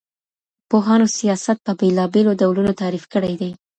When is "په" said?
1.65-1.71